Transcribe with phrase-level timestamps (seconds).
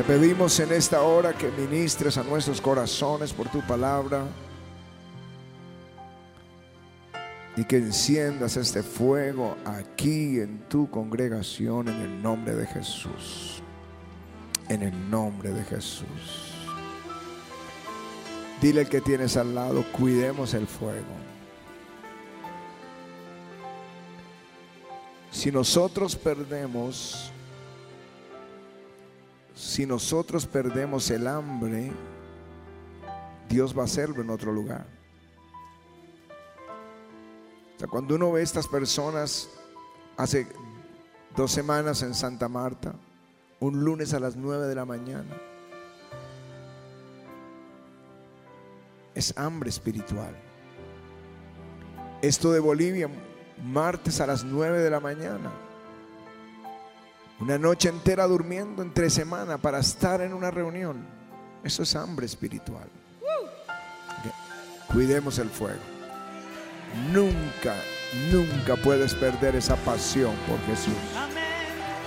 [0.00, 4.24] Te pedimos en esta hora que ministres a nuestros corazones por tu palabra
[7.54, 13.62] y que enciendas este fuego aquí en tu congregación en el nombre de Jesús.
[14.70, 16.06] En el nombre de Jesús.
[18.62, 21.12] Dile al que tienes al lado, cuidemos el fuego.
[25.30, 27.34] Si nosotros perdemos,
[29.60, 31.92] si nosotros perdemos el hambre,
[33.46, 34.86] Dios va a hacerlo en otro lugar.
[37.76, 39.50] O sea, cuando uno ve a estas personas
[40.16, 40.46] hace
[41.36, 42.94] dos semanas en Santa Marta,
[43.60, 45.36] un lunes a las nueve de la mañana,
[49.14, 50.34] es hambre espiritual.
[52.22, 53.10] Esto de Bolivia,
[53.62, 55.52] martes a las 9 de la mañana.
[57.40, 61.06] Una noche entera durmiendo entre semana para estar en una reunión.
[61.64, 62.88] Eso es hambre espiritual.
[64.92, 65.80] Cuidemos el fuego.
[67.12, 67.76] Nunca,
[68.30, 70.92] nunca puedes perder esa pasión por Jesús.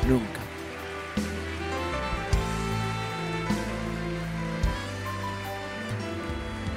[0.07, 0.39] Nunca.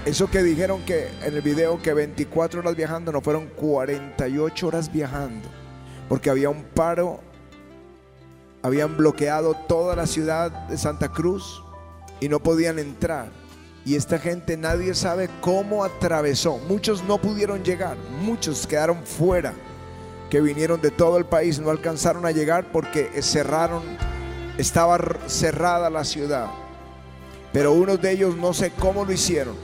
[0.07, 4.93] Eso que dijeron que en el video que 24 horas viajando, no fueron 48 horas
[4.93, 5.49] viajando.
[6.09, 7.21] Porque había un paro,
[8.67, 11.63] habían bloqueado toda la ciudad de Santa Cruz
[12.19, 13.31] y no podían entrar.
[13.85, 16.59] Y esta gente nadie sabe cómo atravesó.
[16.69, 19.55] Muchos no pudieron llegar, muchos quedaron fuera,
[20.31, 23.85] que vinieron de todo el país, no alcanzaron a llegar porque cerraron,
[24.59, 26.49] estaba cerrada la ciudad.
[27.53, 29.55] Pero unos de ellos no sé cómo lo hicieron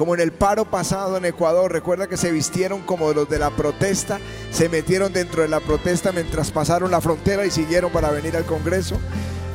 [0.00, 3.50] como en el paro pasado en Ecuador, recuerda que se vistieron como los de la
[3.50, 4.18] protesta,
[4.50, 8.46] se metieron dentro de la protesta mientras pasaron la frontera y siguieron para venir al
[8.46, 8.98] Congreso.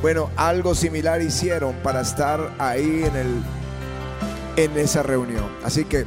[0.04, 3.44] Bueno, algo similar hicieron para estar ahí en el
[4.56, 5.50] en esa reunión.
[5.64, 6.06] Así que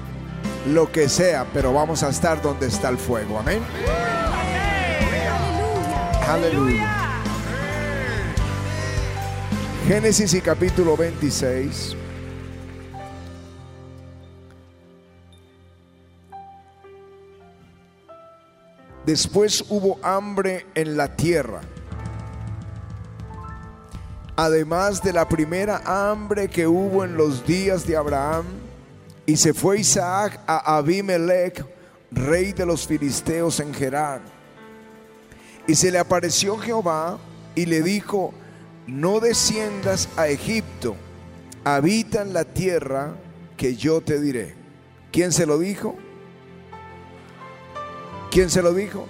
[0.68, 3.40] lo que sea, pero vamos a estar donde está el fuego.
[3.40, 3.60] Amén.
[6.28, 6.86] Aleluya.
[9.88, 11.97] Génesis y capítulo 26.
[19.08, 21.62] Después hubo hambre en la tierra.
[24.36, 28.44] Además de la primera hambre que hubo en los días de Abraham,
[29.24, 31.64] y se fue Isaac a Abimelech,
[32.10, 34.20] rey de los filisteos en Gerar.
[35.66, 37.18] Y se le apareció Jehová
[37.54, 38.34] y le dijo,
[38.86, 40.96] no desciendas a Egipto,
[41.64, 43.14] habita en la tierra
[43.56, 44.54] que yo te diré.
[45.10, 45.96] ¿Quién se lo dijo?
[48.30, 49.06] ¿Quién se lo dijo?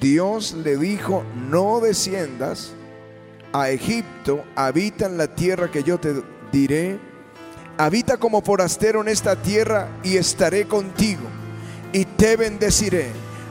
[0.00, 2.72] Dios le dijo, no desciendas
[3.52, 6.22] a Egipto, habita en la tierra que yo te
[6.52, 6.98] diré,
[7.78, 11.22] habita como forastero en esta tierra y estaré contigo
[11.92, 13.08] y te bendeciré,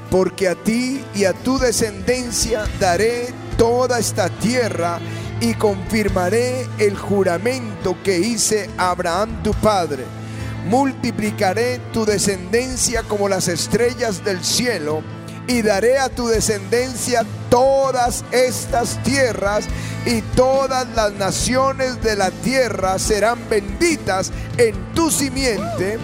[0.09, 3.27] porque a ti y a tu descendencia daré
[3.57, 4.99] toda esta tierra
[5.41, 10.22] y confirmaré el juramento que hice a Abraham tu padre
[10.65, 15.03] multiplicaré tu descendencia como las estrellas del cielo
[15.47, 19.65] y daré a tu descendencia todas estas tierras
[20.05, 25.99] y todas las naciones de la tierra serán benditas en tu simiente.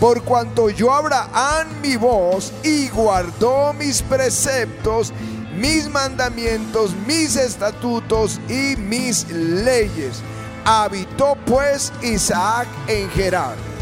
[0.00, 5.12] Por cuanto yo Abraham mi voz y guardó mis preceptos,
[5.56, 10.20] mis mandamientos, mis estatutos y mis leyes.
[10.66, 13.73] Habitó pues Isaac en Gerar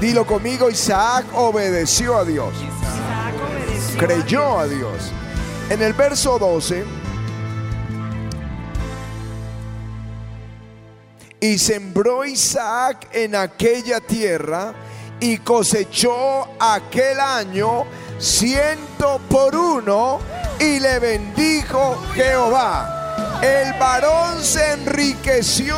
[0.00, 2.54] Dilo conmigo, Isaac obedeció a Dios.
[3.98, 5.12] Creyó a Dios.
[5.68, 6.84] En el verso 12.
[11.40, 14.72] Y sembró Isaac en aquella tierra
[15.20, 17.84] y cosechó aquel año
[18.18, 20.18] ciento por uno
[20.58, 23.38] y le bendijo Jehová.
[23.42, 25.76] El varón se enriqueció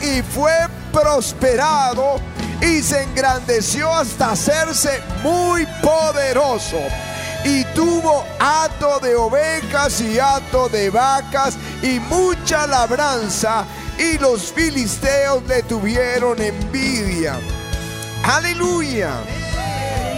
[0.00, 0.52] y fue
[0.92, 2.20] prosperado
[2.60, 6.78] y se engrandeció hasta hacerse muy poderoso.
[7.44, 13.64] Y tuvo hato de ovejas y hato de vacas y mucha labranza.
[13.98, 17.38] Y los filisteos le tuvieron envidia.
[18.24, 19.12] Aleluya.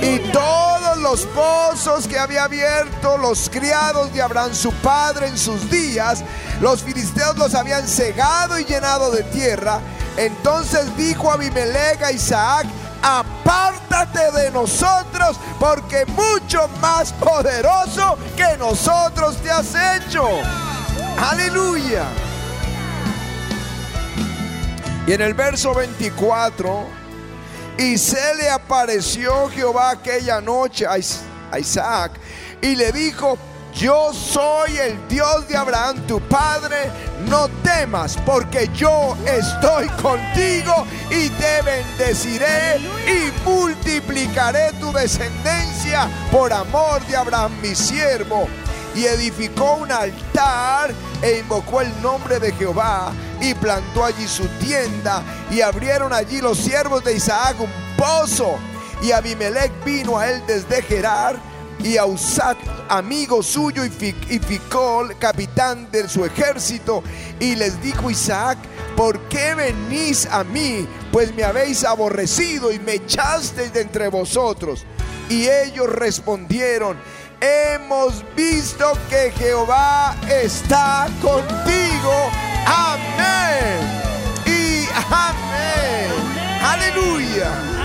[0.03, 5.71] Y todos los pozos que había abierto los criados de Abraham, su padre, en sus
[5.71, 6.23] días,
[6.61, 9.81] los filisteos los habían cegado y llenado de tierra
[10.17, 12.67] entonces dijo Abimelech a Isaac,
[13.03, 20.27] apártate de nosotros porque mucho más poderoso que nosotros te has hecho.
[21.19, 22.05] Aleluya.
[25.07, 26.87] Y en el verso 24,
[27.79, 32.13] y se le apareció Jehová aquella noche a Isaac
[32.63, 33.39] y le dijo,
[33.75, 36.91] yo soy el Dios de Abraham, tu padre,
[37.29, 47.05] no temas, porque yo estoy contigo y te bendeciré y multiplicaré tu descendencia por amor
[47.07, 48.49] de Abraham, mi siervo.
[48.97, 55.23] Y edificó un altar e invocó el nombre de Jehová y plantó allí su tienda
[55.51, 58.59] y abrieron allí los siervos de Isaac un pozo.
[59.03, 61.37] Y Abimelech vino a él desde Gerar
[61.79, 62.57] y a Usat
[62.89, 67.03] amigo suyo y, Ficol, capitán de su ejército,
[67.41, 68.59] y les dijo Isaac,
[68.97, 70.87] ¿por qué venís a mí?
[71.13, 74.85] Pues me habéis aborrecido y me echasteis de entre vosotros.
[75.29, 76.97] Y ellos respondieron,
[77.41, 82.31] hemos visto que Jehová está contigo.
[82.67, 84.03] Amén.
[84.47, 86.11] Y amén.
[86.63, 87.77] Aleluya.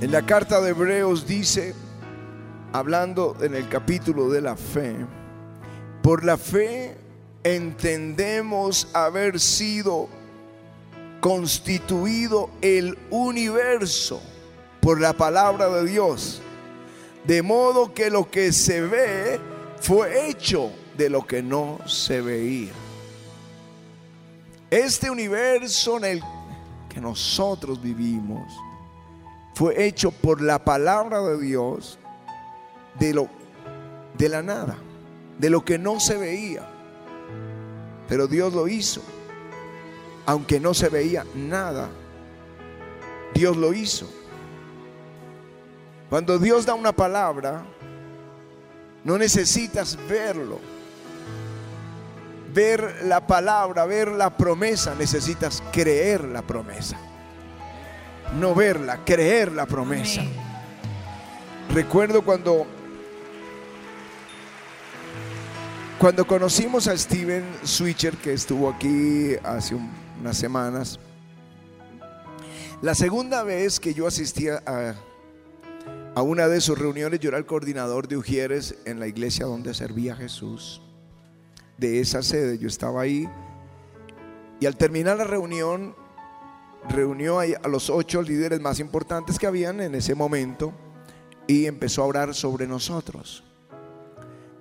[0.00, 1.74] En la carta de Hebreos dice,
[2.72, 4.94] hablando en el capítulo de la fe,
[6.02, 7.03] por la fe
[7.44, 10.08] entendemos haber sido
[11.20, 14.20] constituido el universo
[14.80, 16.42] por la palabra de Dios,
[17.24, 19.38] de modo que lo que se ve
[19.80, 22.72] fue hecho de lo que no se veía.
[24.70, 26.22] Este universo en el
[26.88, 28.52] que nosotros vivimos,
[29.54, 31.98] fue hecho por la palabra de Dios
[32.98, 33.28] de lo
[34.18, 34.76] de la nada,
[35.38, 36.73] de lo que no se veía.
[38.08, 39.02] Pero Dios lo hizo.
[40.26, 41.88] Aunque no se veía nada,
[43.34, 44.10] Dios lo hizo.
[46.08, 47.64] Cuando Dios da una palabra,
[49.04, 50.60] no necesitas verlo.
[52.54, 56.98] Ver la palabra, ver la promesa, necesitas creer la promesa
[58.32, 60.22] no verla, creer la promesa.
[61.72, 62.66] Recuerdo cuando
[65.98, 69.76] cuando conocimos a Steven Switcher que estuvo aquí hace
[70.20, 70.98] unas semanas.
[72.82, 74.94] La segunda vez que yo asistía a,
[76.14, 79.72] a una de sus reuniones, yo era el coordinador de Ujieres en la iglesia donde
[79.72, 80.82] servía Jesús.
[81.78, 83.28] De esa sede, yo estaba ahí.
[84.60, 85.94] Y al terminar la reunión,
[86.88, 90.72] reunió a los ocho líderes más importantes que habían en ese momento
[91.46, 93.44] y empezó a orar sobre nosotros.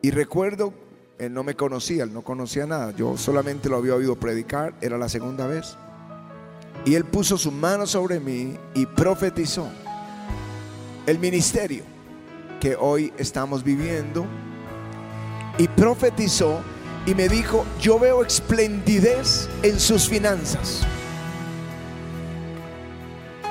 [0.02, 0.74] Y recuerdo,
[1.20, 4.98] él no me conocía, él no conocía nada, yo solamente lo había oído predicar, era
[4.98, 5.78] la segunda vez.
[6.86, 9.70] Y él puso su mano sobre mí y profetizó
[11.06, 11.84] el ministerio
[12.60, 14.26] que hoy estamos viviendo.
[15.58, 16.62] Y profetizó
[17.06, 20.82] y me dijo, yo veo esplendidez en sus finanzas.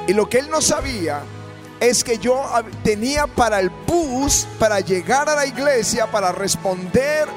[0.08, 1.22] Y lo que él no sabía
[1.80, 2.44] es que yo
[2.82, 7.28] tenía para el bus, para llegar a la iglesia, para responder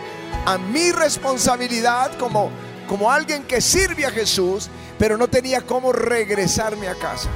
[0.46, 2.52] a mi responsabilidad como,
[2.88, 7.30] como alguien que sirve a Jesús, pero no tenía cómo regresarme a casa.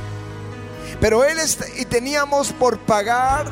[1.00, 1.38] Pero él
[1.78, 3.48] y teníamos por pagar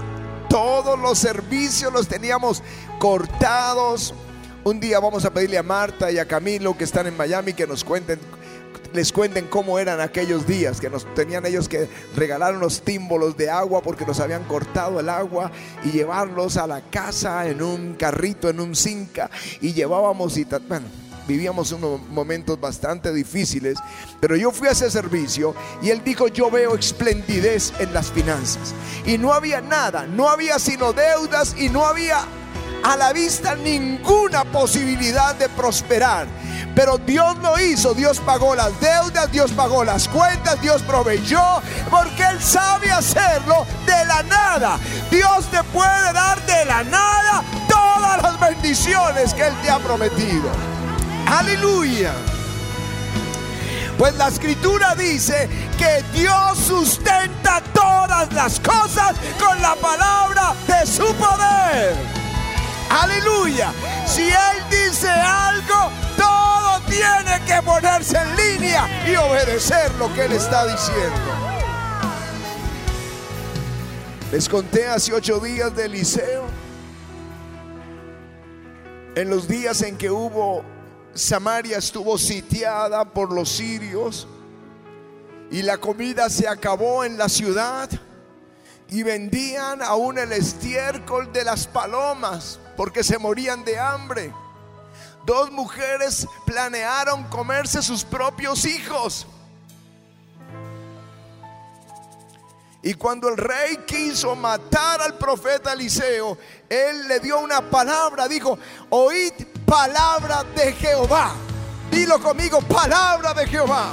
[0.50, 2.63] todos los servicios, los teníamos
[3.00, 4.13] cortados.
[4.63, 7.67] Un día vamos a pedirle a Marta y a Camilo que están en Miami que
[7.67, 8.20] nos cuenten
[8.94, 13.50] les cuenten cómo eran aquellos días, que nos tenían ellos que regalar unos tímbolos de
[13.50, 15.51] agua porque nos habían cortado el agua
[15.84, 19.29] y llevarlos a la casa en un carrito, en un cinca
[19.62, 20.88] y llevábamos y bueno,
[21.27, 23.77] vivíamos unos momentos bastante difíciles,
[24.20, 28.74] pero yo fui a ese servicio y él dijo, yo veo esplendidez en las finanzas.
[29.06, 32.25] Y no había nada, no había sino deudas y no había
[32.84, 36.27] a la vista ninguna posibilidad de prosperar.
[36.75, 41.41] Pero Dios lo hizo, Dios pagó las deudas, Dios pagó las cuentas, Dios proveyó,
[41.89, 44.77] porque Él sabe hacerlo de la nada.
[45.10, 50.50] Dios te puede dar de la nada todas las bendiciones que Él te ha prometido.
[51.25, 52.13] Aleluya.
[53.98, 60.06] Pues la escritura dice que Dios sustenta todas las cosas con la palabra
[63.17, 63.74] Aleluya.
[64.05, 70.33] Si Él dice algo, todo tiene que ponerse en línea y obedecer lo que Él
[70.33, 71.31] está diciendo.
[74.31, 76.45] Les conté hace ocho días de Eliseo.
[79.15, 80.63] En los días en que hubo,
[81.15, 84.27] Samaria estuvo sitiada por los sirios
[85.50, 87.89] y la comida se acabó en la ciudad
[88.89, 94.31] y vendían aún el estiércol de las palomas porque se morían de hambre.
[95.25, 99.27] Dos mujeres planearon comerse sus propios hijos.
[102.81, 106.38] Y cuando el rey quiso matar al profeta Eliseo,
[106.69, 108.57] él le dio una palabra, dijo,
[108.89, 109.34] oíd
[109.65, 111.34] palabra de Jehová.
[111.91, 113.89] Dilo conmigo, palabra de Jehová.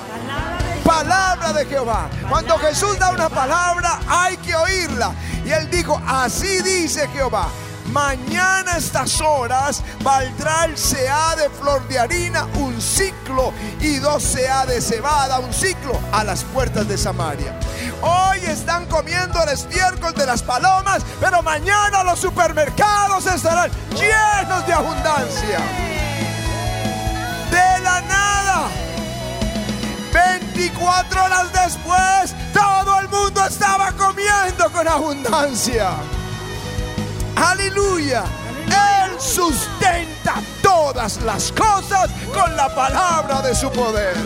[0.85, 2.11] Palabra de Jehová.
[2.29, 5.13] Cuando Jesús da una palabra, hay que oírla.
[5.45, 7.49] Y él dijo, así dice Jehová.
[7.93, 14.25] Mañana a estas horas valdrá el CA de flor de harina un ciclo y dos
[14.35, 17.59] CA de cebada un ciclo a las puertas de Samaria.
[18.01, 24.73] Hoy están comiendo el estiércol de las palomas, pero mañana los supermercados estarán llenos de
[24.73, 25.59] abundancia.
[27.51, 28.69] De la nada.
[30.13, 35.91] 24 horas después, todo el mundo estaba comiendo con abundancia.
[37.37, 38.25] Aleluya.
[38.67, 44.17] Él sustenta todas las cosas con la palabra de su poder.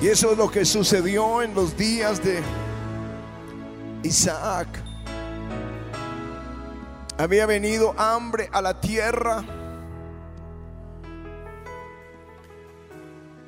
[0.00, 2.40] Y eso es lo que sucedió en los días de
[4.04, 4.68] Isaac.
[7.18, 9.42] Había venido hambre a la tierra.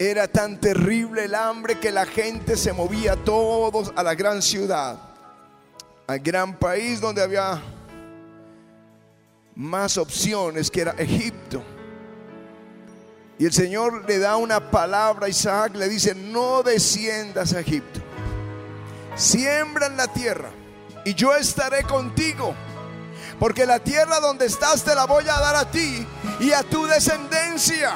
[0.00, 4.99] Era tan terrible el hambre que la gente se movía todos a la gran ciudad,
[6.07, 7.61] al gran país donde había
[9.54, 11.62] más opciones que era Egipto.
[13.38, 18.00] Y el Señor le da una palabra a Isaac, le dice, no desciendas a Egipto,
[19.16, 20.49] siembra en la tierra
[21.04, 22.54] y yo estaré contigo,
[23.38, 26.07] porque la tierra donde estás te la voy a dar a ti
[26.40, 27.92] y a tu descendencia.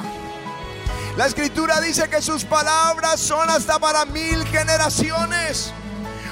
[1.17, 5.73] La escritura dice que sus palabras son hasta para mil generaciones.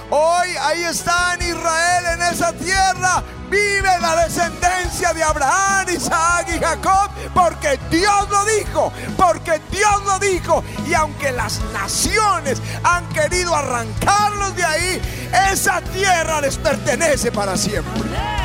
[0.09, 6.59] Hoy ahí está en Israel, en esa tierra, vive la descendencia de Abraham, Isaac y
[6.59, 10.63] Jacob, porque Dios lo dijo, porque Dios lo dijo.
[10.85, 15.01] Y aunque las naciones han querido arrancarlos de ahí,
[15.51, 18.42] esa tierra les pertenece para siempre.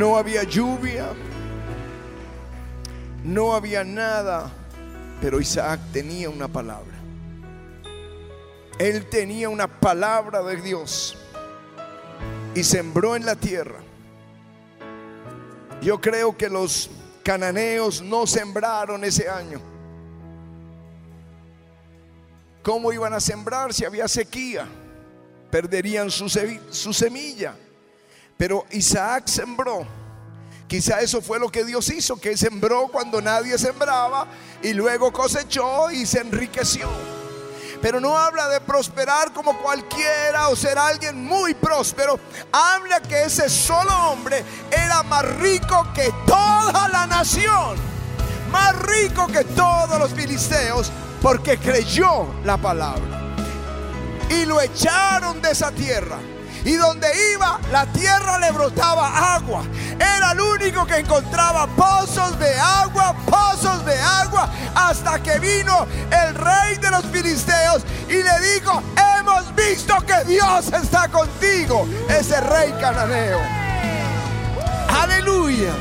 [0.00, 1.12] No había lluvia,
[3.22, 4.50] no había nada,
[5.20, 6.96] pero Isaac tenía una palabra.
[8.78, 11.18] Él tenía una palabra de Dios
[12.54, 13.80] y sembró en la tierra.
[15.82, 16.88] Yo creo que los
[17.22, 19.60] cananeos no sembraron ese año.
[22.62, 24.66] ¿Cómo iban a sembrar si había sequía?
[25.50, 26.30] Perderían su,
[26.94, 27.54] semilla.
[28.40, 29.86] Pero Isaac sembró.
[30.66, 34.26] Quizá eso fue lo que Dios hizo, que sembró cuando nadie sembraba
[34.62, 36.88] y luego cosechó y se enriqueció.
[37.82, 42.18] Pero no habla de prosperar como cualquiera o ser alguien muy próspero.
[42.50, 47.76] Habla que ese solo hombre era más rico que toda la nación.
[48.50, 53.36] Más rico que todos los filisteos porque creyó la palabra.
[54.30, 56.16] Y lo echaron de esa tierra.
[56.64, 59.62] Y donde iba, la tierra le brotaba agua.
[59.98, 66.34] Era el único que encontraba pozos de agua, pozos de agua, hasta que vino el
[66.34, 68.82] rey de los filisteos y le dijo,
[69.18, 73.40] hemos visto que Dios está contigo, ese rey cananeo.
[74.88, 75.72] Aleluya.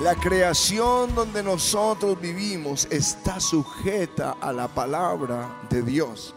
[0.00, 6.34] La creación donde nosotros vivimos está sujeta a la palabra de Dios.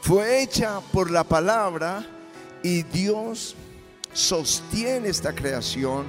[0.00, 2.04] Fue hecha por la palabra
[2.64, 3.54] y Dios
[4.12, 6.04] sostiene esta creación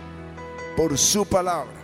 [0.75, 1.77] por su palabra.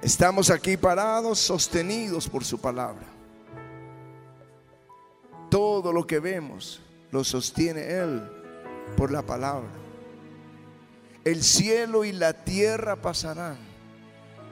[0.00, 3.04] Estamos aquí parados, sostenidos por su palabra.
[5.50, 6.80] Todo lo que vemos
[7.10, 8.45] lo sostiene Él
[8.96, 9.68] por la palabra.
[11.24, 13.58] El cielo y la tierra pasarán,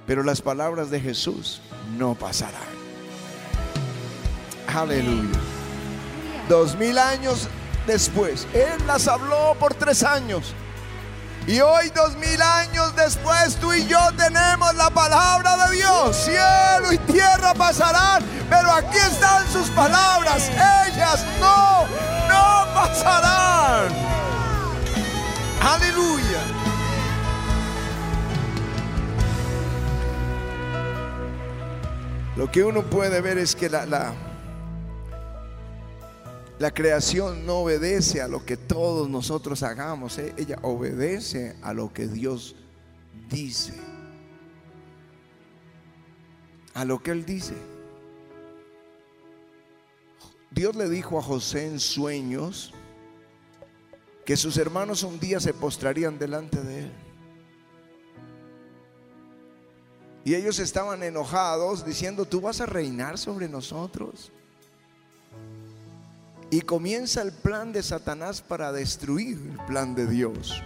[0.06, 1.62] pero las palabras de Jesús
[1.96, 2.74] no pasarán.
[4.66, 5.38] Aleluya.
[6.48, 7.48] Dos mil años
[7.86, 10.54] después, Él las habló por tres años.
[11.46, 16.16] Y hoy, dos mil años después, tú y yo tenemos la palabra de Dios.
[16.16, 20.50] Cielo y tierra pasarán, pero aquí están sus palabras.
[20.88, 21.86] Ellas no,
[22.28, 24.13] no pasarán.
[25.64, 26.42] Aleluya.
[32.36, 34.14] Lo que uno puede ver es que la, la,
[36.58, 40.32] La creación no obedece a lo que todos nosotros hagamos, ¿eh?
[40.36, 42.54] ella obedece a lo que Dios
[43.28, 43.74] dice.
[46.74, 47.54] A lo que Él dice.
[50.52, 52.72] Dios le dijo a José en sueños
[54.24, 56.92] que sus hermanos un día se postrarían delante de Él.
[60.24, 64.32] Y ellos estaban enojados diciendo, tú vas a reinar sobre nosotros.
[66.50, 70.62] Y comienza el plan de Satanás para destruir el plan de Dios.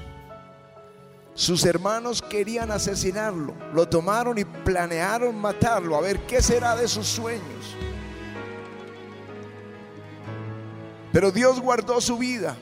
[1.35, 7.07] Sus hermanos querían asesinarlo, lo tomaron y planearon matarlo, a ver qué será de sus
[7.07, 7.77] sueños.
[11.13, 12.57] Pero Dios guardó su vida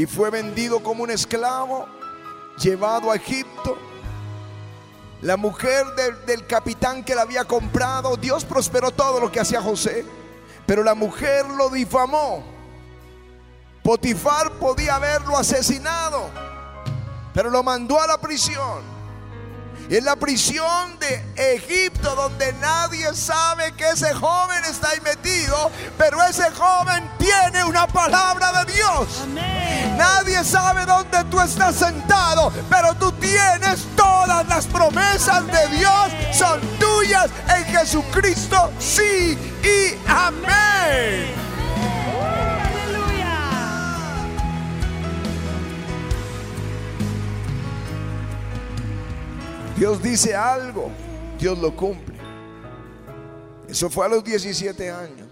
[0.00, 1.86] y fue vendido como un esclavo,
[2.58, 3.76] llevado a Egipto
[5.22, 5.84] la mujer
[6.24, 10.06] del, capitán que la había comprado, Dios prosperó todo lo que hacía José,
[10.64, 12.42] pero la mujer lo difamó.
[13.82, 16.30] Potifar podía haberlo asesinado,
[17.34, 18.99] pero lo mandó a la prisión.
[19.90, 25.68] Y en la prisión de Egipto, donde nadie sabe que ese joven está ahí metido,
[25.98, 29.26] pero ese joven tiene una palabra de Dios.
[29.96, 36.60] Nadie sabe dónde tú estás sentado, pero tú tienes todas las promesas de Dios, son
[36.78, 41.49] tuyas en Jesucristo, sí y amén.
[49.80, 50.90] Dios dice algo,
[51.38, 52.14] Dios lo cumple.
[53.66, 55.26] Eso fue a los 17 años.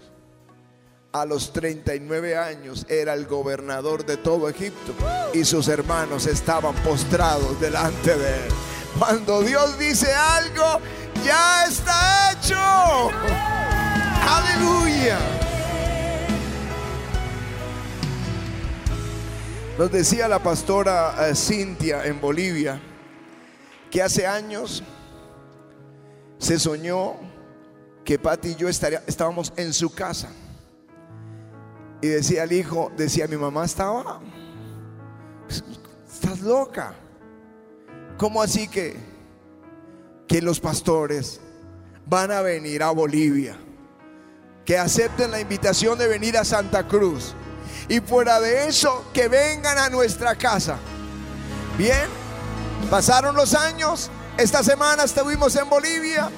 [1.11, 4.95] A los 39 años era el gobernador de todo Egipto
[5.35, 8.51] y sus hermanos estaban postrados delante de él.
[8.97, 10.79] Cuando Dios dice algo,
[11.23, 12.57] ya está hecho.
[14.27, 15.19] Aleluya.
[19.77, 22.81] Nos decía la pastora eh, Cintia en Bolivia
[23.89, 24.83] que hace años
[26.37, 27.15] se soñó
[28.03, 30.29] que Pati y yo estábamos en su casa.
[32.01, 34.21] Y decía el hijo, decía mi mamá estaba,
[36.11, 36.95] estás loca.
[38.17, 38.97] ¿Cómo así que,
[40.27, 41.39] que los pastores
[42.05, 43.57] van a venir a Bolivia?
[44.65, 47.33] Que acepten la invitación de venir a Santa Cruz.
[47.89, 50.77] Y fuera de eso, que vengan a nuestra casa.
[51.77, 52.07] Bien,
[52.89, 56.29] Pasaron los años, esta semana estuvimos en Bolivia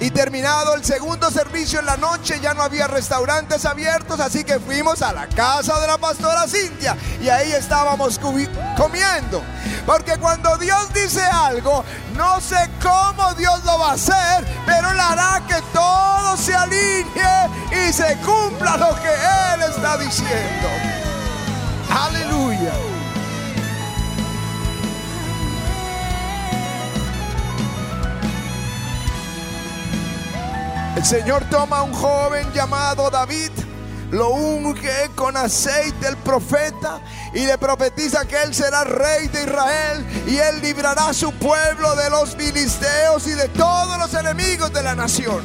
[0.00, 4.58] y terminado el segundo servicio en la noche ya no había restaurantes abiertos, así que
[4.58, 9.42] fuimos a la casa de la pastora Cintia y ahí estábamos comiendo.
[9.86, 11.84] Porque cuando Dios dice algo,
[12.16, 17.88] no sé cómo Dios lo va a hacer, pero Él hará que todo se alinee
[17.88, 20.68] y se cumpla lo que Él está diciendo.
[21.88, 22.72] Aleluya.
[31.04, 33.50] El Señor toma a un joven llamado David,
[34.10, 37.02] lo unge con aceite el profeta
[37.34, 41.94] y le profetiza que él será rey de Israel y él librará a su pueblo
[41.94, 45.44] de los filisteos y de todos los enemigos de la nación.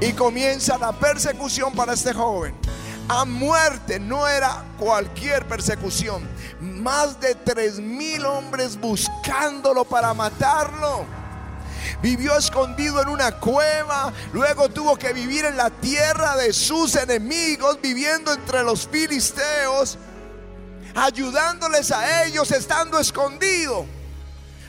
[0.00, 2.54] Y comienza la persecución para este joven.
[3.10, 6.26] A muerte no era cualquier persecución.
[6.62, 11.17] Más de tres mil hombres buscándolo para matarlo
[12.02, 17.78] vivió escondido en una cueva, luego tuvo que vivir en la tierra de sus enemigos,
[17.82, 19.98] viviendo entre los filisteos,
[20.94, 23.97] ayudándoles a ellos estando escondido.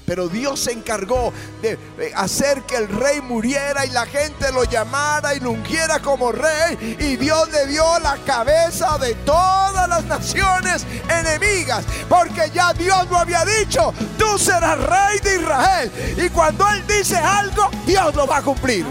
[0.09, 1.77] Pero Dios se encargó de
[2.15, 6.97] hacer que el rey muriera y la gente lo llamara y lo ungiera como rey.
[6.99, 11.85] Y Dios le dio la cabeza de todas las naciones enemigas.
[12.09, 15.91] Porque ya Dios lo había dicho, tú serás rey de Israel.
[16.17, 18.87] Y cuando Él dice algo, Dios lo va a cumplir.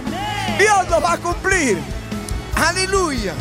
[0.56, 1.78] Dios lo va a cumplir.
[2.54, 3.34] Aleluya.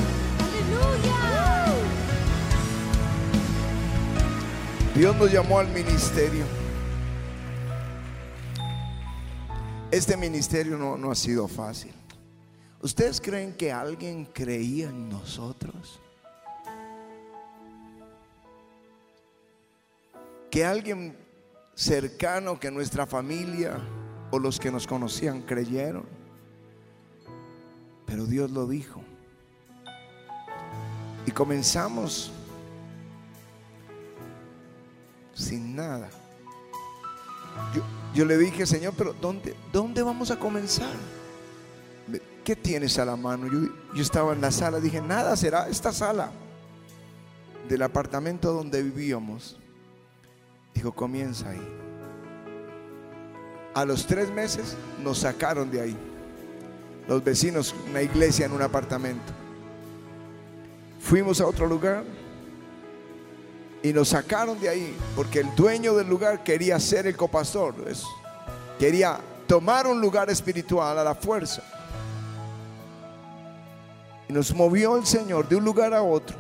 [4.96, 6.67] Dios nos llamó al ministerio.
[9.98, 11.92] Este ministerio no, ha sido fácil.
[12.84, 16.00] ¿Ustedes creen que alguien creía en nosotros?
[20.52, 21.18] Que alguien
[21.74, 23.80] cercano, que nuestra familia
[24.30, 26.06] o los que nos conocían creyeron.
[28.06, 29.02] Pero Dios lo dijo.
[31.26, 32.32] Y comenzamos
[35.34, 36.08] sin nada.
[38.14, 40.94] Yo, le dije, Señor, pero ¿dónde, ¿dónde vamos a comenzar?
[42.44, 43.48] ¿qué tienes a la mano?
[43.48, 46.32] Yo, yo estaba en la sala, dije, nada, será esta sala
[47.68, 49.58] del apartamento donde vivíamos.
[50.74, 51.68] Dijo, comienza ahí.
[53.74, 55.98] A los tres meses nos sacaron de ahí.
[57.08, 59.34] Los vecinos, una iglesia en un apartamento.
[61.00, 62.04] Fuimos a otro lugar
[63.84, 67.76] y nos sacaron de ahí porque el dueño del lugar quería ser el copastor.
[68.80, 71.62] Quería tomar un lugar espiritual a la fuerza.
[74.30, 76.36] Y nos movió el Señor de un lugar a otro.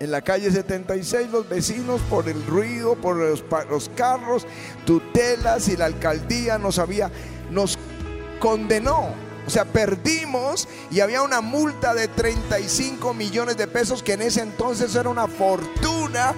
[0.00, 4.46] En la calle 76 los vecinos por el ruido, por los, carros,
[4.84, 7.10] tutelas y la alcaldía nos había,
[7.50, 7.78] nos
[8.38, 9.12] condenó
[9.48, 14.42] o sea, perdimos y había una multa de 35 millones de pesos que en ese
[14.42, 16.34] entonces era una fortuna.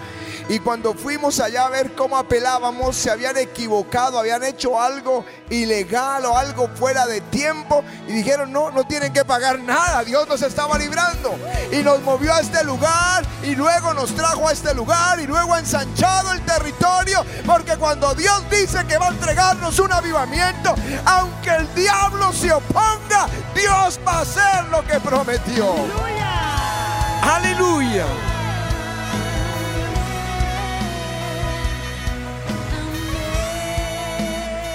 [0.50, 6.26] Y cuando fuimos allá a ver cómo apelábamos, se habían equivocado, habían hecho algo ilegal
[6.26, 7.84] o algo fuera de tiempo.
[8.08, 11.38] Y dijeron, no, no tienen que pagar nada, Dios nos estaba librando.
[11.70, 15.54] Y nos movió a este lugar y luego nos trajo a este lugar y luego
[15.54, 17.24] ha ensanchado el territorio.
[17.46, 23.28] Porque cuando Dios dice que va a entregarnos un avivamiento, aunque el diablo se oponga,
[23.54, 25.74] Dios va a hacer lo que prometió.
[25.74, 27.36] Aleluya.
[27.36, 28.39] Aleluya.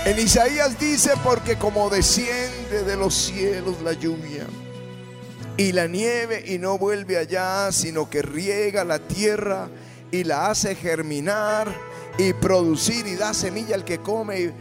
[0.05, 4.45] En Isaías dice, porque como desciende de los cielos la lluvia
[5.57, 9.67] y la nieve y no vuelve allá, sino que riega la tierra
[10.11, 11.73] y la hace germinar
[12.19, 14.53] y producir y da semilla al que come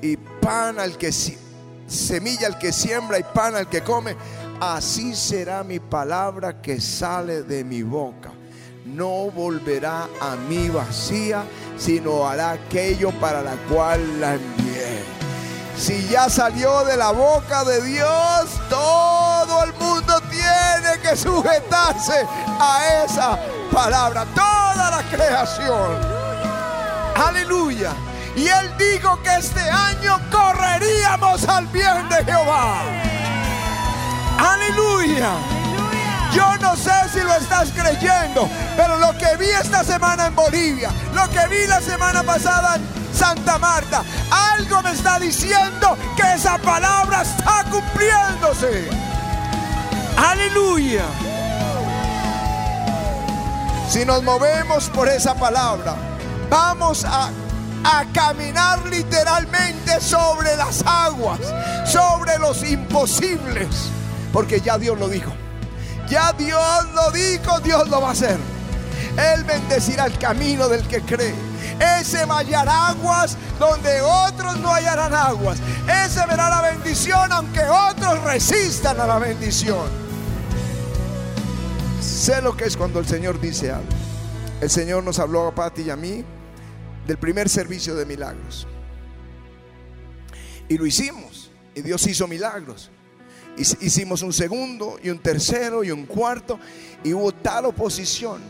[0.00, 4.16] y, pan al que semilla al que siembra y pan al que come,
[4.60, 8.32] así será mi palabra que sale de mi boca.
[8.86, 11.44] No volverá a mí vacía,
[11.76, 14.38] sino hará aquello para la cual la.
[15.78, 22.26] Si ya salió de la boca de Dios, todo el mundo tiene que sujetarse
[22.58, 23.38] a esa
[23.72, 26.00] palabra, toda la creación.
[27.14, 27.92] Aleluya.
[28.34, 32.82] Y él dijo que este año correríamos al bien de Jehová.
[34.38, 35.30] Aleluya.
[36.36, 38.46] Yo no sé si lo estás creyendo,
[38.76, 43.14] pero lo que vi esta semana en Bolivia, lo que vi la semana pasada en
[43.14, 48.86] Santa Marta, algo me está diciendo que esa palabra está cumpliéndose.
[50.18, 51.06] Aleluya.
[53.88, 55.96] Si nos movemos por esa palabra,
[56.50, 57.30] vamos a,
[57.82, 61.40] a caminar literalmente sobre las aguas,
[61.86, 63.88] sobre los imposibles,
[64.34, 65.32] porque ya Dios lo dijo.
[66.08, 68.38] Ya Dios lo dijo, Dios lo va a hacer.
[69.34, 71.34] Él bendecirá el camino del que cree.
[72.00, 75.58] Ese va a aguas donde otros no hallarán aguas.
[76.04, 79.88] Ese verá la bendición aunque otros resistan a la bendición.
[82.00, 83.88] Sé lo que es cuando el Señor dice algo.
[84.60, 86.24] El Señor nos habló a Pati y a mí
[87.06, 88.66] del primer servicio de milagros.
[90.68, 91.50] Y lo hicimos.
[91.74, 92.90] Y Dios hizo milagros.
[93.56, 96.58] Hicimos un segundo y un tercero y un cuarto
[97.02, 98.40] y hubo tal oposición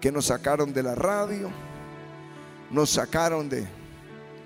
[0.00, 1.50] que nos sacaron de la radio,
[2.70, 3.66] nos sacaron de,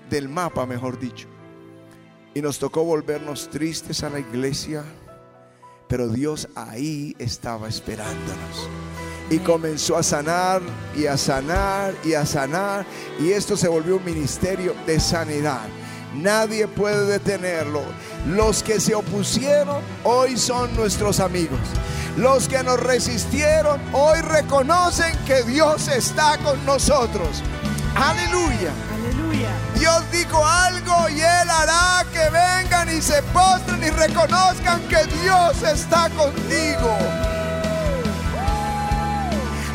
[0.09, 1.27] del mapa, mejor dicho.
[2.33, 4.83] Y nos tocó volvernos tristes a la iglesia,
[5.87, 8.69] pero Dios ahí estaba esperándonos.
[9.29, 10.61] Y comenzó a sanar
[10.95, 12.85] y a sanar y a sanar.
[13.19, 15.67] Y esto se volvió un ministerio de sanidad.
[16.13, 17.83] Nadie puede detenerlo.
[18.27, 21.59] Los que se opusieron hoy son nuestros amigos.
[22.17, 27.43] Los que nos resistieron hoy reconocen que Dios está con nosotros.
[27.95, 28.71] Aleluya.
[28.93, 29.49] Aleluya.
[29.75, 35.61] Dios dijo algo y Él hará que vengan y se postren y reconozcan que Dios
[35.63, 36.97] está contigo.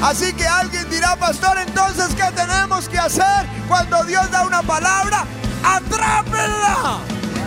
[0.03, 5.25] Así que alguien dirá, pastor, entonces, ¿qué tenemos que hacer cuando Dios da una palabra?
[5.65, 6.99] Atrápenla,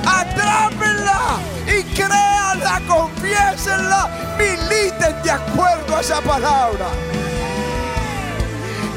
[0.06, 6.88] atrápenla y créanla, confiésenla, militen de acuerdo a esa palabra.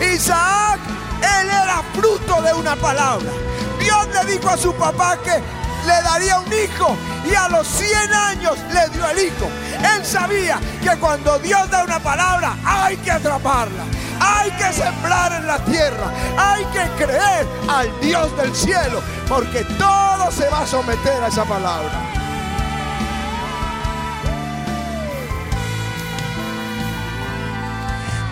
[0.01, 0.81] Isaac,
[1.21, 3.31] él era fruto de una palabra.
[3.79, 5.43] Dios le dijo a su papá que
[5.87, 6.97] le daría un hijo
[7.31, 9.49] y a los 100 años le dio el hijo.
[9.95, 13.85] Él sabía que cuando Dios da una palabra hay que atraparla.
[14.21, 16.13] Hay que sembrar en la tierra.
[16.37, 19.03] Hay que creer al Dios del cielo.
[19.29, 22.21] Porque todo se va a someter a esa palabra.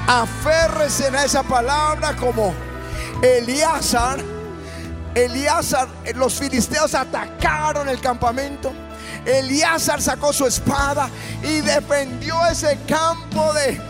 [0.07, 2.55] Aférrese a esa palabra como
[3.23, 4.19] Elíasar.
[5.15, 8.73] Elíasar, los filisteos atacaron el campamento.
[9.25, 11.11] Elíasar sacó su espada
[11.43, 13.81] y defendió ese campo de,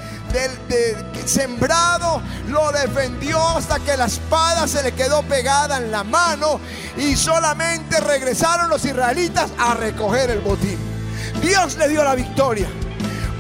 [1.24, 6.60] sembrado, lo defendió hasta que la espada se le quedó pegada en la mano
[6.96, 10.78] y solamente regresaron los israelitas a recoger el botín.
[11.40, 12.68] Dios le dio la victoria.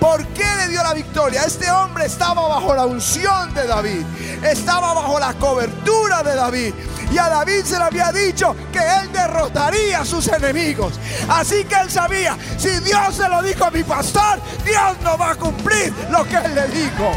[0.00, 1.42] ¿Por qué le dio la victoria?
[1.42, 4.04] Este hombre estaba bajo la unción de David,
[4.44, 6.74] estaba bajo la cobertura de David.
[7.10, 10.94] Y a David se le había dicho que él derrotaría a sus enemigos.
[11.28, 15.30] Así que él sabía, si Dios se lo dijo a mi pastor, Dios no va
[15.30, 17.10] a cumplir lo que él le dijo.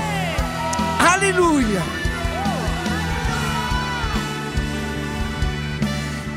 [1.00, 1.82] Aleluya.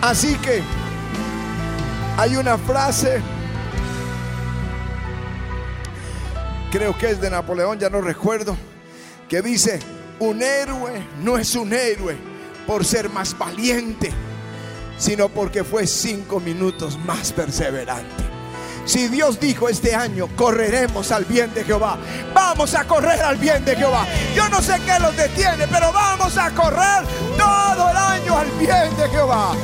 [0.02, 0.62] Así que
[2.16, 3.22] hay una frase
[6.74, 8.56] creo que es de Napoleón, ya no recuerdo,
[9.28, 9.78] que dice,
[10.18, 12.33] un héroe no es un héroe
[12.66, 14.12] por ser más valiente,
[14.98, 18.24] sino porque fue cinco minutos más perseverante.
[18.84, 21.96] Si Dios dijo este año, correremos al bien de Jehová.
[22.34, 24.06] Vamos a correr al bien de Jehová.
[24.34, 27.04] Yo no sé qué los detiene, pero vamos a correr
[27.38, 29.54] todo el año al bien de Jehová.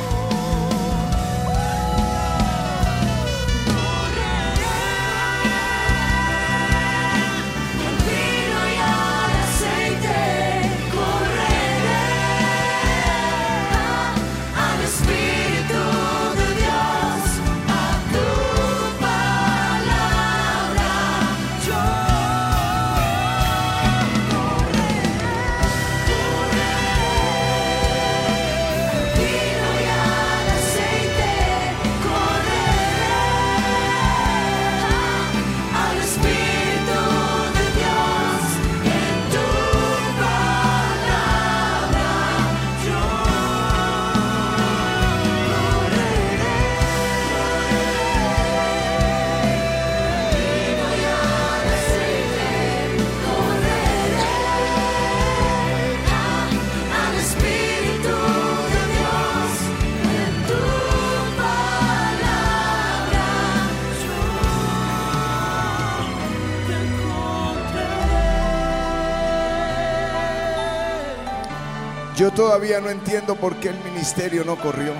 [72.21, 74.93] Yo todavía no entiendo por qué el ministerio no corrió.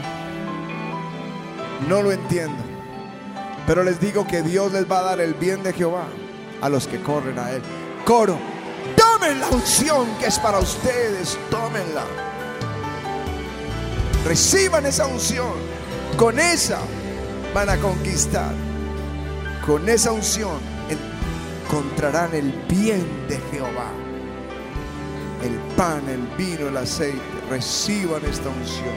[1.88, 2.58] No lo entiendo.
[3.68, 6.06] Pero les digo que Dios les va a dar el bien de Jehová
[6.62, 7.62] a los que corren a Él.
[8.06, 8.40] Coro,
[8.98, 12.06] tomen la unción que es para ustedes, tómenla.
[14.26, 15.54] Reciban esa unción.
[16.18, 16.80] Con esa
[17.54, 18.52] van a conquistar.
[19.64, 20.58] Con esa unción
[21.70, 23.92] encontrarán el bien de Jehová
[25.44, 28.96] el pan, el vino, el aceite, reciban esta unción.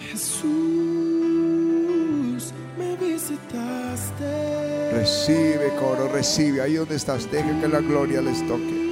[0.00, 0.52] Jesús,
[2.78, 4.92] me visitaste.
[4.92, 6.62] Recibe, coro, recibe.
[6.62, 8.89] Ahí donde estás, deje que la gloria les toque.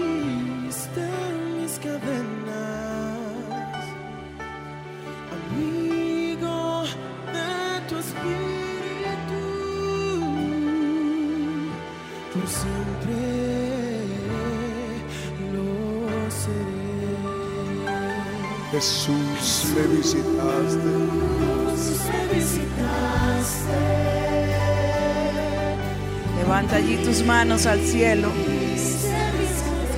[26.36, 28.28] Levanta allí tus manos al cielo.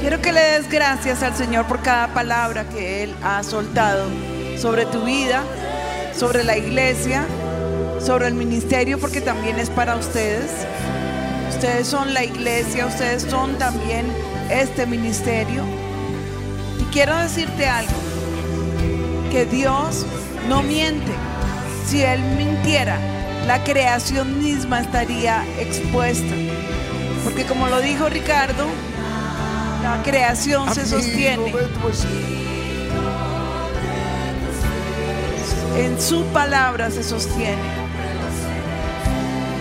[0.01, 4.07] Quiero que le des gracias al Señor por cada palabra que Él ha soltado
[4.59, 5.43] sobre tu vida,
[6.15, 7.25] sobre la iglesia,
[8.01, 10.51] sobre el ministerio, porque también es para ustedes.
[11.51, 14.07] Ustedes son la iglesia, ustedes son también
[14.51, 15.63] este ministerio.
[16.81, 17.93] Y quiero decirte algo
[19.31, 20.07] que Dios
[20.49, 21.13] no miente.
[21.87, 22.99] Si Él mintiera,
[23.47, 26.35] la creación misma estaría expuesta.
[27.25, 28.67] Porque como lo dijo Ricardo,
[29.83, 31.53] la creación se sostiene
[35.77, 37.63] en su palabra se sostiene.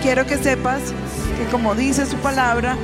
[0.02, 0.80] Quiero que sepas
[1.38, 2.76] que como dice su palabra,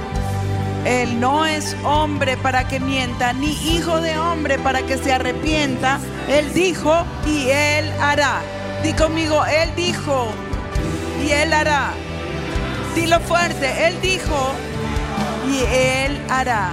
[0.85, 5.99] él no es hombre para que mienta, ni hijo de hombre para que se arrepienta.
[6.29, 8.41] Él dijo y él hará.
[8.83, 10.29] Di conmigo, Él dijo
[11.25, 11.93] y Él hará.
[12.95, 14.53] Dilo fuerte, Él dijo
[15.51, 16.73] y Él hará.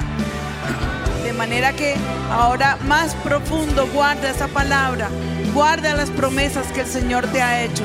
[1.23, 1.95] De manera que
[2.31, 5.09] ahora más profundo guarda esa palabra,
[5.53, 7.83] guarda las promesas que el Señor te ha hecho,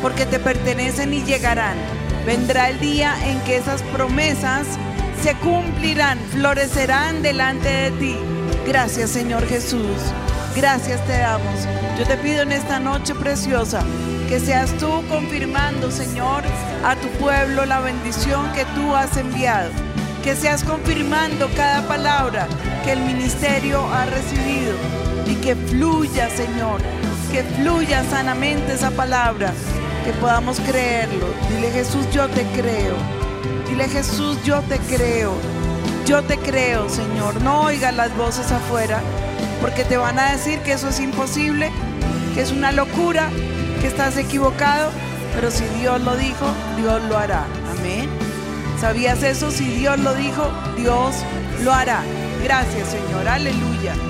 [0.00, 1.76] porque te pertenecen y llegarán.
[2.24, 4.66] Vendrá el día en que esas promesas
[5.22, 8.16] se cumplirán, florecerán delante de ti.
[8.66, 10.12] Gracias Señor Jesús.
[10.58, 11.68] Gracias te damos.
[11.96, 13.80] Yo te pido en esta noche preciosa
[14.28, 16.42] que seas tú confirmando, Señor,
[16.84, 19.70] a tu pueblo la bendición que tú has enviado.
[20.24, 22.48] Que seas confirmando cada palabra
[22.84, 24.74] que el ministerio ha recibido
[25.28, 26.80] y que fluya, Señor,
[27.30, 29.52] que fluya sanamente esa palabra,
[30.04, 31.28] que podamos creerlo.
[31.50, 32.96] Dile Jesús, yo te creo.
[33.68, 35.34] Dile Jesús, yo te creo.
[36.04, 37.40] Yo te creo, Señor.
[37.42, 39.00] No oigas las voces afuera,
[39.60, 41.70] porque te van a decir que eso es imposible,
[42.34, 43.30] que es una locura,
[43.80, 44.90] que estás equivocado,
[45.34, 47.44] pero si Dios lo dijo, Dios lo hará.
[47.78, 48.08] Amén.
[48.80, 49.50] ¿Sabías eso?
[49.50, 51.16] Si Dios lo dijo, Dios
[51.62, 52.02] lo hará.
[52.42, 53.26] Gracias, Señor.
[53.26, 54.07] Aleluya.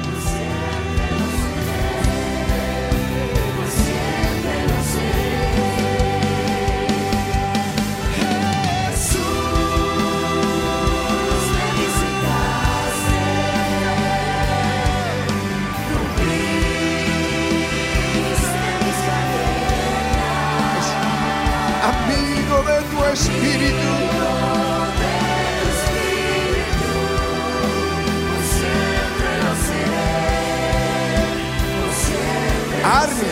[32.85, 33.31] Army,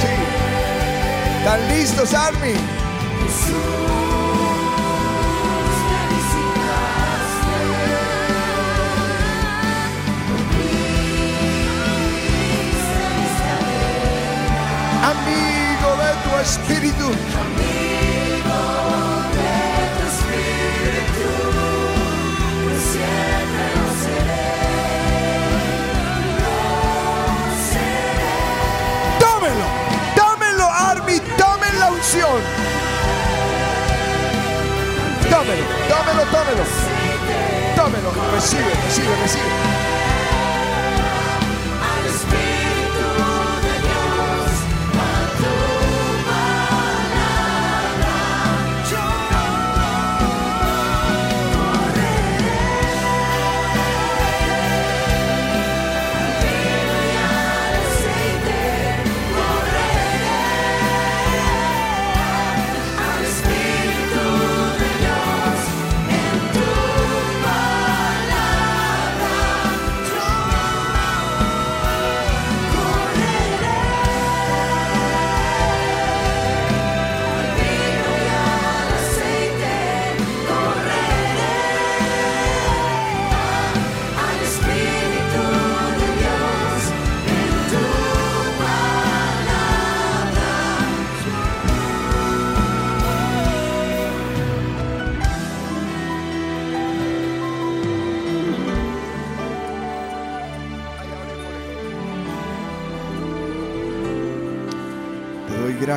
[0.00, 1.38] sí.
[1.38, 2.54] ¿Están listos, Army?
[15.04, 17.67] Amigo de tu espíritu.
[35.38, 36.64] Tómelo, tómelo, tómelo.
[37.76, 39.97] Tómelo, recibe, recibe, recibe.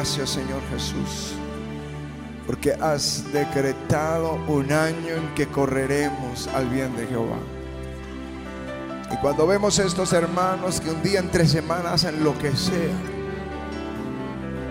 [0.02, 1.34] Gracias, Señor Jesús,
[2.48, 7.38] porque has decretado un año en que correremos al bien de Jehová.
[9.14, 12.96] Y cuando vemos estos hermanos que un día entre semanas hacen lo que sea,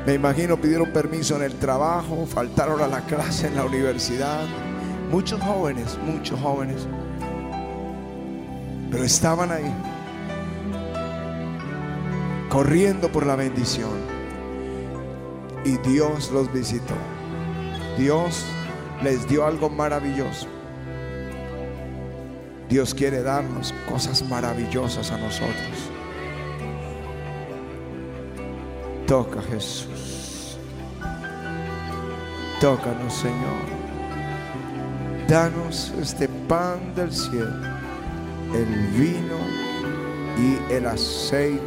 [0.05, 4.43] me imagino pidieron permiso en el trabajo, faltaron a la clase en la universidad,
[5.13, 6.89] muchos jóvenes, muchos jóvenes,
[8.91, 9.73] pero estaban ahí,
[12.49, 14.10] corriendo por la bendición.
[15.65, 16.95] Y Dios los visitó.
[17.99, 18.45] Dios
[19.03, 20.47] les dio algo maravilloso.
[22.69, 25.91] Dios quiere darnos cosas maravillosas a nosotros.
[29.07, 30.57] Toca Jesús.
[32.61, 33.81] Tócanos Señor.
[35.27, 37.55] Danos este pan del cielo,
[38.55, 39.37] el vino
[40.37, 41.61] y el aceite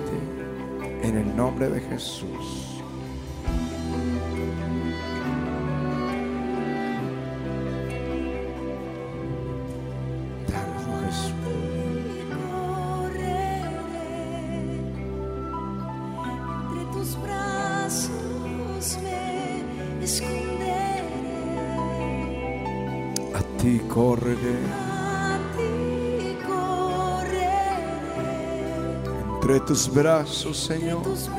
[1.01, 2.62] en el nombre de Jesús.
[29.87, 31.29] Entre tus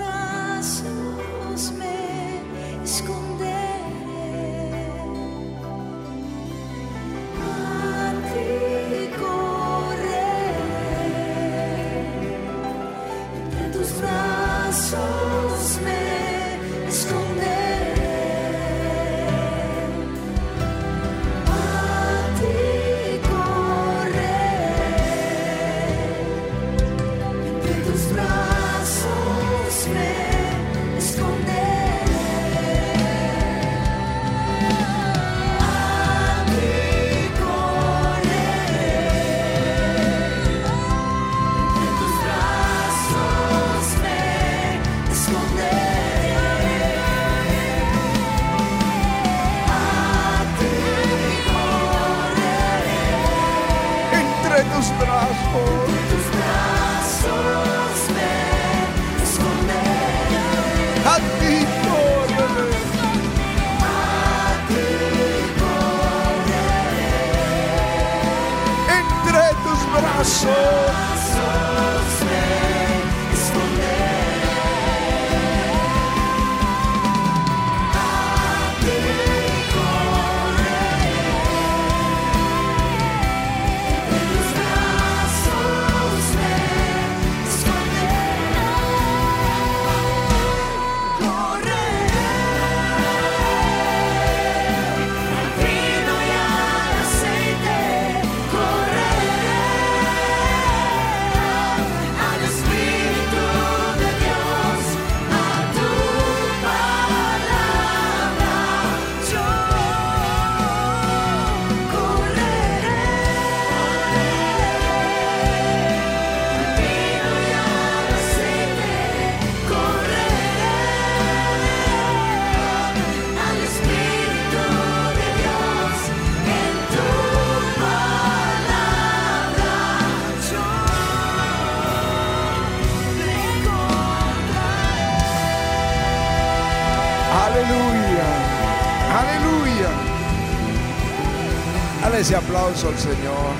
[142.82, 143.54] al Señor.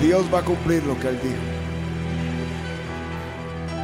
[0.00, 1.50] Dios va a cumplir lo que Él dijo.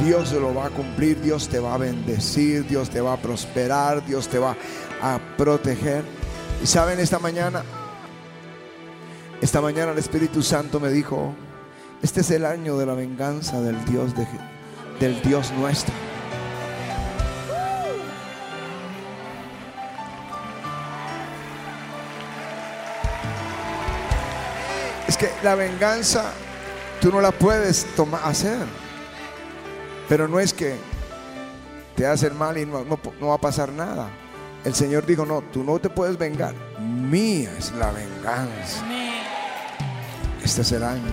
[0.04, 4.04] Dios lo va a cumplir, Dios te va a bendecir, Dios te va a prosperar,
[4.06, 4.56] Dios te va
[5.02, 6.02] a proteger.
[6.62, 7.62] Y saben, esta mañana,
[9.42, 11.34] esta mañana el Espíritu Santo me dijo,
[12.02, 14.26] este es el año de la venganza del Dios, de,
[14.98, 15.94] del Dios nuestro.
[25.08, 26.32] Es que la venganza
[27.00, 28.66] tú no la puedes tomar, hacer.
[30.08, 30.76] Pero no es que
[31.96, 34.08] te hacen mal y no, no- no va a pasar nada.
[34.64, 36.54] El Señor dijo, no, tú no te puedes vengar.
[36.80, 38.82] Mía es la venganza.
[40.44, 41.12] Este es el año.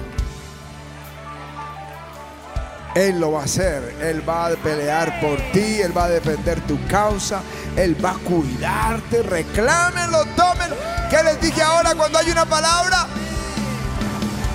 [2.96, 3.96] Él lo va a hacer.
[4.02, 5.82] Él va a pelear por ti.
[5.82, 7.42] Él va a defender tu causa.
[7.76, 9.24] Él va a cuidarte.
[9.24, 10.76] Reclámenlo, tómenlo.
[11.10, 13.08] ¿Qué les dije ahora cuando hay una palabra?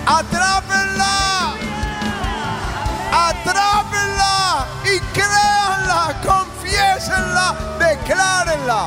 [0.09, 1.53] Atrápenla.
[3.13, 8.87] Atrápenla y créanla, confiésenla, declárenla.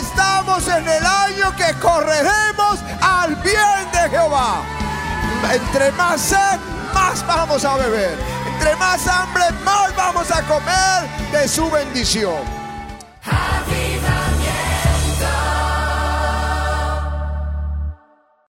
[0.00, 4.62] Estamos en el año que correremos al bien de Jehová.
[5.52, 6.58] Entre más sed,
[6.92, 8.18] más vamos a beber.
[8.52, 12.59] Entre más hambre, más vamos a comer de su bendición.